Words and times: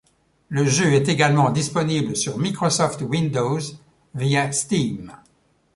Le 0.49 0.65
jeu 0.65 0.93
est 0.93 1.09
également 1.09 1.51
disponible 1.51 2.15
sur 2.15 2.39
Microsoft 2.39 3.03
Windows 3.03 3.59
via 4.15 4.51
Steam. 4.51 5.13